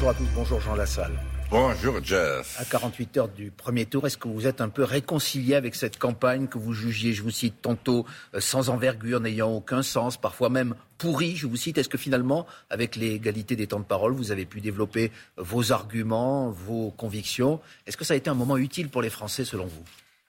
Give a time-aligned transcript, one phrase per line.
[0.00, 1.18] Bonjour à tous, bonjour Jean Lassalle.
[1.50, 2.54] Bonjour Jeff.
[2.60, 5.98] À 48 heures du premier tour, est-ce que vous êtes un peu réconcilié avec cette
[5.98, 10.50] campagne que vous jugiez, je vous cite tantôt, euh, sans envergure, n'ayant aucun sens, parfois
[10.50, 11.78] même pourri, je vous cite.
[11.78, 16.48] Est-ce que finalement, avec l'égalité des temps de parole, vous avez pu développer vos arguments,
[16.48, 17.60] vos convictions?
[17.84, 19.82] Est-ce que ça a été un moment utile pour les Français selon vous?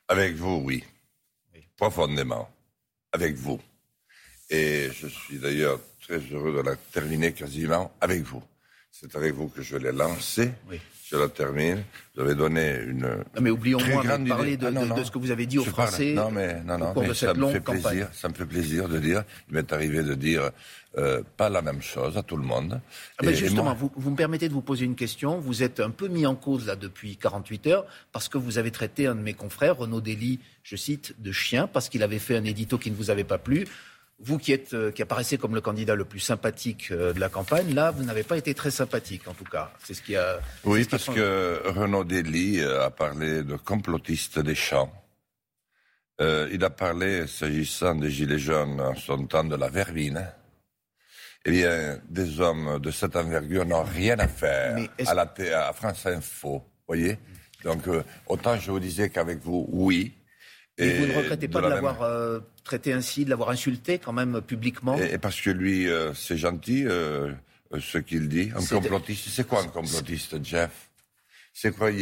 [0.08, 0.84] Avec vous, oui.
[1.78, 2.50] Profondément.
[3.12, 3.60] Avec vous.
[4.50, 8.42] Et je suis d'ailleurs très heureux de la terminer quasiment avec vous.
[8.92, 10.52] C'est avec vous que je l'ai lancé.
[10.70, 11.84] Oui je la termine.
[12.16, 13.02] Vous avez donné une.
[13.02, 16.14] Non, mais oublions-moi de parler de, ah, de, ce que vous avez dit aux Français.
[16.14, 18.10] Non, mais, non, non, mais ça me fait plaisir.
[18.14, 19.24] Ça me fait plaisir de dire.
[19.50, 20.52] Il m'est arrivé de dire
[20.98, 22.80] euh, pas la même chose à tout le monde.
[23.18, 25.40] Ah, mais justement, vous, vous, me permettez de vous poser une question.
[25.40, 28.72] Vous êtes un peu mis en cause là depuis 48 heures parce que vous avez
[28.72, 32.38] traité un de mes confrères, Renaud Dely, je cite, de chien parce qu'il avait fait
[32.38, 33.66] un édito qui ne vous avait pas plu.
[34.22, 37.30] Vous qui, êtes, euh, qui apparaissez comme le candidat le plus sympathique euh, de la
[37.30, 39.72] campagne, là, vous n'avez pas été très sympathique, en tout cas.
[39.82, 40.40] C'est ce qui a.
[40.66, 44.92] Oui, parce que Renaud Dely euh, a parlé de complotiste des champs.
[46.20, 50.28] il a parlé, s'agissant des Gilets jaunes, en son temps, de la vermine.
[51.46, 54.78] Eh bien, des hommes de cette envergure n'ont rien à faire
[55.08, 55.34] à, la,
[55.70, 57.18] à France Info, voyez
[57.64, 57.88] Donc,
[58.28, 60.19] autant je vous disais qu'avec vous, oui,
[60.80, 64.42] et, vous ne regrettez pas de, l'avoir euh, traité ainsi, de l'avoir insulté quand même
[64.42, 64.98] publiquement?
[64.98, 67.32] Et, parce que lui, euh, c'est gentil euh,
[67.78, 68.50] ce qu'il dit.
[68.56, 70.90] Un complotiste, c'est quoi un complotiste, Jeff?
[71.54, 72.00] C'est quoi Vous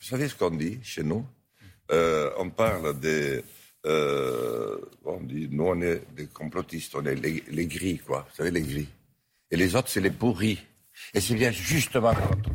[0.00, 1.24] savez ce qu'on dit chez nous?
[1.90, 3.44] On parle des...
[3.84, 8.26] on dit, nous on est des complotistes, on est les, gris, quoi.
[8.30, 8.88] Vous savez, les gris.
[9.52, 10.58] Et les autres, c'est les pourris.
[11.14, 12.14] Et c'est bien justement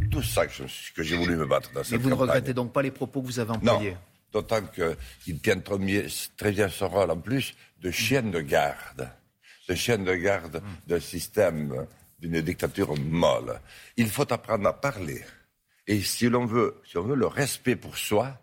[0.09, 2.81] tout ça que, j'ai voulu me battre dans cette Mais vous ne regrettez donc pas
[2.81, 3.95] les propos que vous avez employés?
[4.31, 5.59] D'autant qu'il tient
[6.37, 9.09] très bien son rôle en plus de chienne de garde,
[9.67, 11.85] de chienne de garde d'un système,
[12.19, 13.59] d'une dictature molle.
[13.97, 15.21] Il faut apprendre à parler.
[15.88, 18.39] Et si l'on veut, si veut le respect pour soi,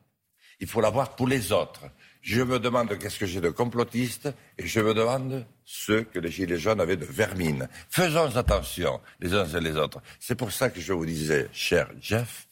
[0.60, 1.84] il faut l'avoir pour les autres.
[2.20, 6.30] Je me demande qu'est-ce que j'ai de complotiste et je me demande ce que les
[6.30, 7.68] Gilets jaunes avaient de vermine.
[7.88, 10.02] Faisons attention les uns et les autres.
[10.18, 12.47] C'est pour ça que je vous disais, cher Jeff,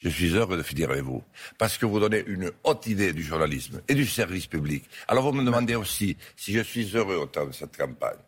[0.00, 1.22] je suis heureux de finir avec vous,
[1.58, 4.84] parce que vous donnez une haute idée du journalisme et du service public.
[5.06, 8.18] Alors vous me demandez aussi si je suis heureux au temps de cette campagne.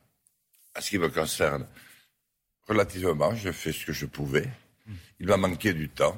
[0.74, 1.66] À ce qui me concerne,
[2.68, 4.48] relativement, je fais ce que je pouvais.
[5.18, 6.16] Il m'a manqué du temps,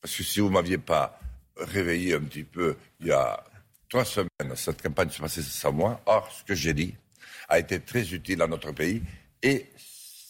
[0.00, 1.18] parce que si vous m'aviez pas
[1.56, 3.42] réveillé un petit peu il y a
[3.88, 6.00] trois semaines, cette campagne se passait sans moi.
[6.06, 6.94] Or, ce que j'ai dit
[7.48, 9.02] a été très utile à notre pays
[9.42, 9.66] et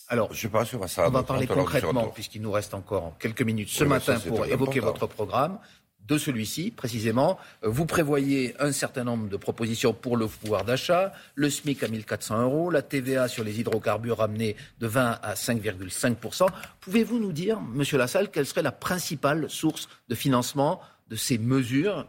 [0.08, 3.42] alors, je pense qu'on va, ça on va parler concrètement, puisqu'il nous reste encore quelques
[3.42, 5.58] minutes ce matin pour évoquer votre programme.
[6.06, 11.14] De celui-ci, précisément, euh, vous prévoyez un certain nombre de propositions pour le pouvoir d'achat,
[11.34, 16.48] le SMIC à 1400 euros, la TVA sur les hydrocarbures ramenée de 20 à 5,5%.
[16.80, 22.06] Pouvez-vous nous dire, Monsieur Lassalle, quelle serait la principale source de financement de ces mesures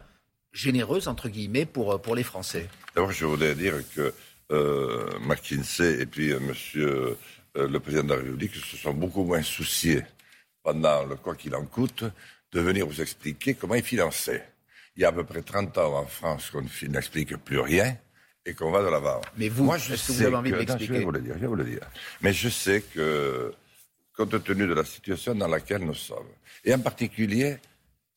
[0.52, 2.68] généreuses, entre guillemets, pour, euh, pour les Français?
[2.94, 4.12] D'abord, je voudrais dire que
[4.52, 7.16] euh, McKinsey et puis euh, Monsieur
[7.56, 10.02] euh, le président de la République se sont beaucoup moins souciés
[10.62, 12.04] pendant le quoi qu'il en coûte
[12.52, 14.48] de venir vous expliquer comment il finançait.
[14.96, 17.96] Il y a à peu près 30 ans en France qu'on n'explique plus rien
[18.44, 19.20] et qu'on va de l'avant.
[19.36, 21.34] Mais vous, Moi, je est-ce que vous avez envie d'expliquer Je vais vous le dire,
[21.34, 21.86] je vais vous le dire.
[22.22, 23.52] Mais je sais que,
[24.16, 26.28] compte tenu de la situation dans laquelle nous sommes,
[26.64, 27.58] et en particulier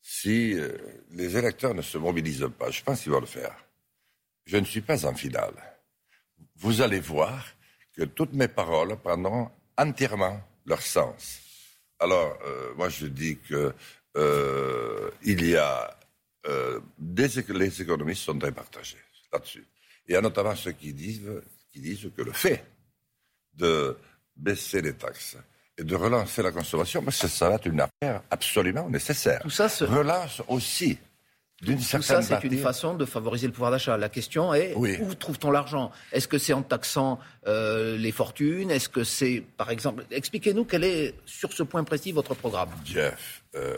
[0.02, 0.76] si euh,
[1.12, 3.54] les électeurs ne se mobilisent pas, je pense qu'ils vont le faire.
[4.46, 5.54] Je ne suis pas en finale.
[6.56, 7.46] Vous allez voir
[7.96, 11.40] que toutes mes paroles prendront entièrement leur sens.
[11.98, 13.74] Alors, euh, moi, je dis que
[14.16, 15.96] euh, il y a
[16.46, 18.98] euh, des, les économistes sont très partagés
[19.32, 19.66] là-dessus.
[20.06, 21.30] Il y a notamment ceux qui disent,
[21.70, 22.64] qui disent que le fait
[23.54, 23.96] de
[24.34, 25.36] baisser les taxes
[25.76, 29.40] et de relancer la consommation, ça va être une affaire absolument nécessaire.
[29.40, 29.84] Tout ça se...
[29.84, 30.98] relance aussi
[31.64, 33.96] tout ça, c'est une façon de favoriser le pouvoir d'achat.
[33.96, 35.90] La question est où trouve-t-on l'argent?
[36.12, 38.70] Est-ce que c'est en taxant euh, les fortunes?
[38.70, 42.70] Est-ce que c'est, par exemple, expliquez-nous quel est sur ce point précis votre programme.
[42.84, 43.76] Jeff, euh,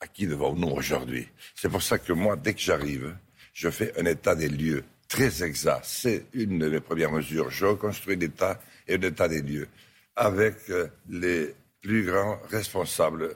[0.00, 1.28] à qui devons-nous aujourd'hui?
[1.54, 3.14] C'est pour ça que moi, dès que j'arrive,
[3.52, 5.84] je fais un état des lieux très exact.
[5.84, 7.50] C'est une de mes premières mesures.
[7.50, 9.68] Je reconstruis l'État et un état des lieux
[10.14, 13.34] avec euh, les plus grands responsables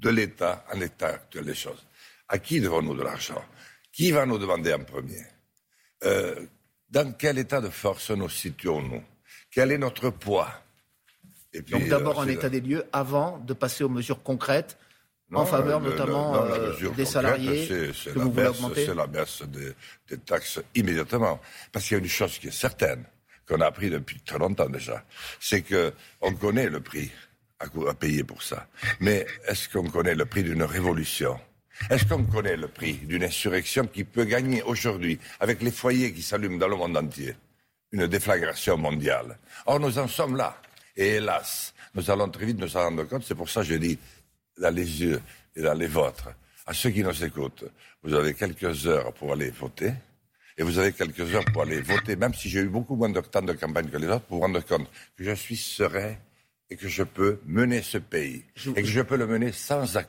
[0.00, 1.86] de l'État en l'état actuel des choses.
[2.28, 3.42] À qui devons-nous de l'argent?
[3.92, 5.24] Qui va nous demander en premier?
[6.04, 6.46] Euh,
[6.90, 9.02] Dans quel état de force nous situons-nous?
[9.50, 10.50] Quel est notre poids?
[11.52, 14.76] Et puis, Donc d'abord euh, un état des lieux avant de passer aux mesures concrètes
[15.32, 20.60] en faveur notamment euh, des salariés que vous voulez augmenter C'est la baisse des, taxes
[20.74, 21.40] immédiatement.
[21.72, 23.04] Parce qu'il y a une chose qui est certaine,
[23.46, 25.04] qu'on a appris depuis très longtemps déjà,
[25.40, 27.10] c'est qu'on connaît le prix
[27.58, 28.66] à, payer pour ça.
[29.00, 31.38] Mais est-ce qu'on connaît le prix d'une révolution?
[31.90, 36.22] Est-ce qu'on connaît le prix d'une insurrection qui peut gagner aujourd'hui, avec les foyers qui
[36.22, 37.34] s'allument dans le monde entier,
[37.92, 40.60] une déflagration mondiale Or, nous en sommes là.
[40.96, 43.24] Et hélas, nous allons très vite nous en rendre compte.
[43.24, 43.98] C'est pour ça que je dis
[44.58, 45.20] dans les yeux
[45.56, 46.30] et dans les vôtres,
[46.66, 47.64] à ceux qui nous écoutent,
[48.02, 49.92] vous avez quelques heures pour aller voter.
[50.56, 53.20] Et vous avez quelques heures pour aller voter, même si j'ai eu beaucoup moins de
[53.20, 56.14] temps de campagne que les autres, pour vous rendre compte que je suis serein
[56.74, 58.42] et que je peux mener ce pays
[58.74, 60.02] et que je peux le mener sans à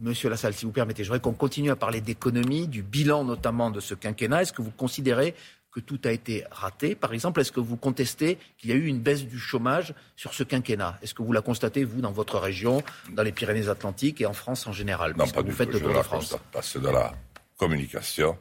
[0.00, 3.72] Monsieur Lassalle, si vous permettez, je voudrais qu'on continue à parler d'économie, du bilan notamment
[3.72, 4.42] de ce quinquennat.
[4.42, 5.34] Est-ce que vous considérez
[5.72, 6.94] que tout a été raté?
[6.94, 10.32] Par exemple, est-ce que vous contestez qu'il y a eu une baisse du chômage sur
[10.32, 10.96] ce quinquennat?
[11.02, 14.68] Est-ce que vous la constatez, vous, dans votre région, dans les Pyrénées-Atlantiques et en France
[14.68, 15.14] en général?
[15.16, 15.72] Non, pas du tout.
[15.72, 16.30] je la France?
[16.30, 16.62] constate pas.
[16.62, 17.12] C'est de la
[17.56, 18.38] communication.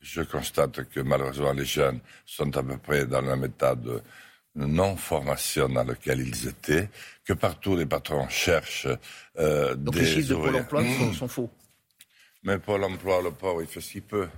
[0.00, 4.02] Je constate que malheureusement les jeunes sont à peu près dans la méthode
[4.54, 6.88] de non-formation dans laquelle ils étaient,
[7.24, 8.88] que partout les patrons cherchent
[9.38, 10.82] euh, Donc les chiffres de Pôle emploi
[11.14, 11.50] sont, faux
[12.42, 14.28] Mais Pôle emploi, le pauvre, il fait si peu.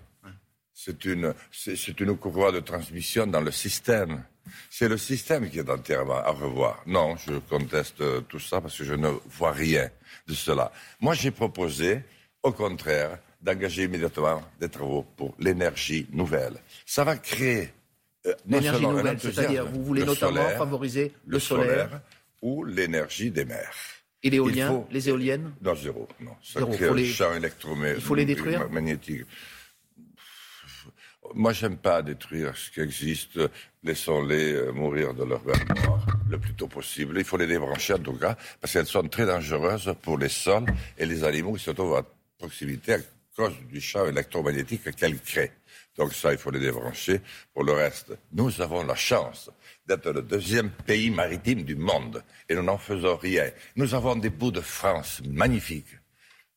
[0.75, 4.25] C'est une, c'est une courroie de transmission dans le système.
[4.69, 6.82] C'est le système qui est entièrement à revoir.
[6.87, 9.88] Non, je conteste tout ça parce que je ne vois rien
[10.26, 10.73] de cela.
[11.00, 12.03] Moi, j'ai proposé,
[12.43, 16.55] au contraire, d'engager immédiatement des travaux pour l'énergie nouvelle.
[16.87, 17.70] Ça va créer
[18.26, 22.00] euh, l'énergie nouvelle, c'est-à-dire vous voulez notamment favoriser le, solaire,
[22.40, 23.74] ou l'énergie des mers.
[24.22, 26.06] Et l'éolien, les éoliennes Non, zéro.
[26.20, 26.32] Non.
[26.42, 27.32] Ça crée un champ.
[27.34, 28.69] Il faut les détruire
[31.34, 33.38] moi, j'aime pas détruire ce qui existe.
[33.82, 37.19] Laissons-les euh, mourir de leur mort le plus tôt possible.
[37.19, 40.66] Il faut les débrancher en tout cas, parce qu'elles sont très dangereuses pour les sols
[40.98, 42.04] et les animaux qui se trouvent à
[42.38, 42.96] proximité
[43.37, 45.52] cause du champ électromagnétique qu'elles créent.
[45.96, 47.20] Donc ça, il faut les débrancher.
[47.52, 49.50] Pour le reste, nous avons la chance
[49.87, 53.50] d'être le deuxième pays maritime du monde et nous n'en faisons rien.
[53.76, 55.99] Nous avons des bouts de France magnifiques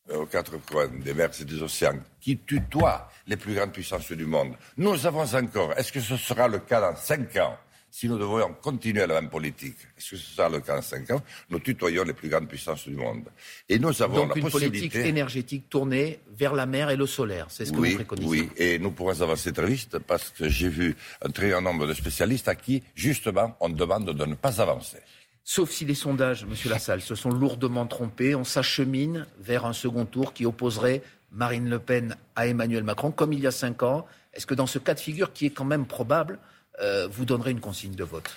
[0.10, 4.12] euh, aux quatre coins des mers et des océans qui tutoient les plus grandes puissances
[4.12, 4.56] du monde.
[4.78, 7.58] Nous avons encore, est-ce que ce sera le cas dans cinq ans?
[7.96, 11.10] Si nous devons continuer la même politique, est-ce que ce sera le cas dans cinq
[11.12, 13.24] ans Nous tutoyons les plus grandes puissances du monde.
[13.70, 17.64] Et nous avons Donc une politique énergétique tournée vers la mer et le solaire, c'est
[17.64, 20.94] ce que vous préconisez Oui, et nous pourrons avancer très vite parce que j'ai vu
[21.22, 24.98] un très grand nombre de spécialistes à qui, justement, on demande de ne pas avancer.
[25.46, 30.04] Sauf si les sondages, Monsieur Lassalle, se sont lourdement trompés, on s'achemine vers un second
[30.04, 31.02] tour qui opposerait
[31.32, 34.06] Marine Le Pen à Emmanuel Macron, comme il y a cinq ans.
[34.34, 36.40] Est-ce que dans ce cas de figure, qui est quand même probable,
[36.80, 38.36] euh, vous donnerez une consigne de vote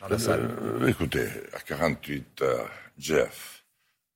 [0.00, 0.08] Jean.
[0.28, 3.64] Euh, écoutez, à 48 heures, Jeff,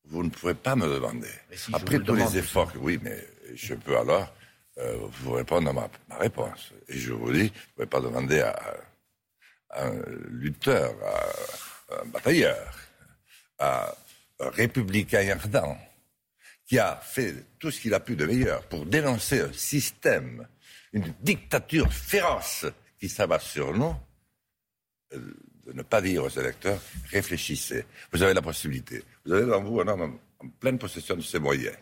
[0.05, 1.29] vous ne pouvez pas me demander.
[1.73, 4.33] Après tous les efforts, oui, mais je peux alors
[4.79, 6.73] euh, vous répondre à ma, réponse.
[6.89, 8.59] Et je vous dis, vous ne pouvez pas demander à,
[9.71, 12.75] à un lutteur, à un batailleur,
[13.59, 13.87] un,
[14.41, 15.79] républicain ardent,
[16.67, 20.47] qui a fait tout ce qu'il a pu de meilleur pour dénoncer un système,
[20.93, 22.67] une dictature féroce
[23.03, 23.97] qui s'abat sur nous,
[25.13, 25.19] euh,
[25.67, 27.85] de ne pas dire aux électeurs, réfléchissez.
[28.13, 29.03] Vous avez la possibilité.
[29.25, 31.77] Vous avez devant vous un homme en pleine possession de ses moyens.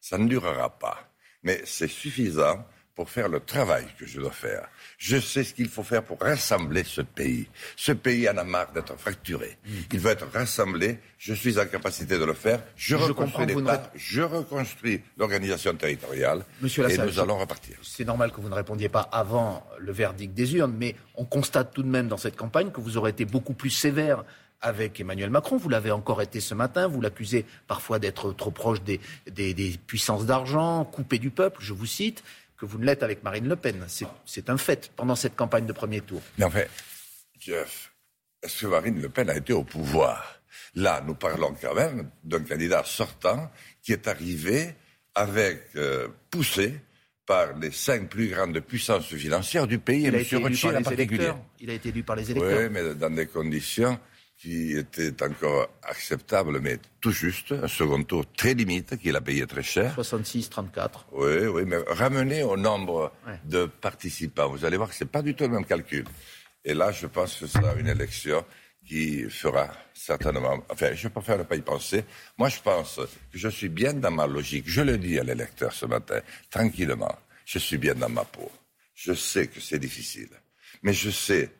[0.00, 1.14] Ça ne durera pas.
[1.44, 4.68] Mais c'est suffisant pour faire le travail que je dois faire.
[4.98, 7.48] Je sais ce qu'il faut faire pour rassembler ce pays.
[7.76, 9.58] Ce pays en a marre d'être fracturé.
[9.92, 10.98] Il veut être rassemblé.
[11.18, 12.62] Je suis en capacité de le faire.
[12.76, 13.90] Je, reconstruis l'État.
[13.94, 16.44] Je reconstruis l'organisation territoriale.
[16.60, 17.76] Monsieur et nous allons repartir.
[17.82, 21.74] C'est normal que vous ne répondiez pas avant le verdict des urnes, mais on constate
[21.74, 24.24] tout de même dans cette campagne que vous aurez été beaucoup plus sévère
[24.60, 25.56] avec Emmanuel Macron.
[25.56, 26.86] Vous l'avez encore été ce matin.
[26.86, 31.86] Vous l'accusez parfois d'être trop proche des, des puissances d'argent, coupé du peuple, je vous
[31.86, 32.22] cite
[32.56, 33.84] que vous ne l'êtes avec Marine Le Pen.
[34.26, 36.22] C'est un fait pendant cette campagne de premier tour.
[36.38, 36.70] Mais en fait,
[37.38, 37.92] Jeff,
[38.42, 40.40] est-ce que Marine Le Pen a été au pouvoir?
[40.74, 43.50] Là, nous parlons quand même d'un candidat sortant
[43.82, 44.74] qui est arrivé
[45.14, 46.80] avec euh, poussé
[47.26, 50.42] par les cinq plus grandes puissances financières du pays, il et M.
[50.42, 51.32] Rothschild en particulier.
[51.60, 52.58] Il a été élu par les électeurs.
[52.60, 53.98] Oui, mais dans des conditions
[54.36, 59.46] qui était encore acceptable, mais tout juste, un second tour très limite, qu'il a payé
[59.46, 59.96] très cher.
[59.96, 60.88] 66-34.
[61.12, 63.12] Oui, oui, mais ramené au nombre
[63.44, 66.04] de participants, vous allez voir que ce n'est pas du tout le même calcul.
[66.64, 68.44] Et là, je pense que ce sera une élection
[68.86, 70.62] qui fera certainement.
[70.68, 72.04] Enfin, je préfère ne pas y penser.
[72.36, 73.00] Moi, je pense
[73.32, 74.64] que je suis bien dans ma logique.
[74.66, 77.16] Je le dis à l'électeur ce matin, tranquillement.
[77.46, 78.50] Je suis bien dans ma peau.
[78.94, 80.30] Je sais que c'est difficile.
[80.82, 81.50] Mais je sais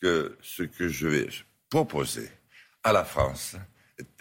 [0.00, 1.28] que ce que je vais
[1.68, 2.30] proposer
[2.84, 3.56] à la France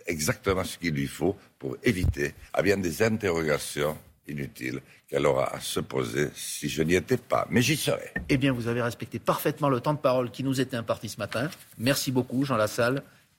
[0.06, 3.98] exactement ce qu'il lui faut pour éviter à bien des interrogations
[4.28, 7.46] inutiles qu'elle aura à se poser si je n'y étais pas.
[7.50, 8.12] Mais j'y serai.
[8.30, 11.18] Eh bien, vous avez respecté parfaitement le temps de parole qui nous était imparti ce
[11.18, 11.50] matin.
[11.78, 13.04] Merci beaucoup, Jean Lassalle.